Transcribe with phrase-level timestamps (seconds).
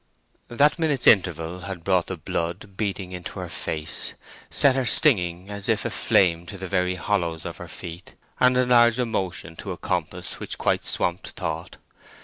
[0.47, 4.15] That minute's interval had brought the blood beating into her face,
[4.49, 8.97] set her stinging as if aflame to the very hollows of her feet, and enlarged
[8.97, 11.77] emotion to a compass which quite swamped thought.